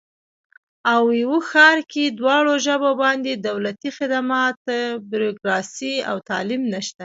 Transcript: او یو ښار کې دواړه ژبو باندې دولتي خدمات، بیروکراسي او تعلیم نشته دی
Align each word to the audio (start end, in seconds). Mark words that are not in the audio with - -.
او 0.93 1.03
یو 1.23 1.33
ښار 1.49 1.77
کې 1.91 2.03
دواړه 2.19 2.53
ژبو 2.65 2.91
باندې 3.03 3.31
دولتي 3.49 3.89
خدمات، 3.97 4.59
بیروکراسي 5.09 5.95
او 6.09 6.15
تعلیم 6.29 6.61
نشته 6.73 6.97
دی 6.97 6.99